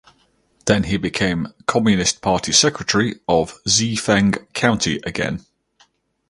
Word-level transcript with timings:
Then 0.65 0.85
he 0.85 0.97
became 0.97 1.53
Communist 1.67 2.21
Party 2.23 2.51
Secretary 2.53 3.19
of 3.27 3.63
Xifeng 3.65 4.51
County 4.53 4.99
again. 5.05 5.45